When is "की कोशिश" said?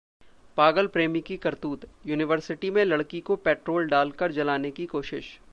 4.71-5.39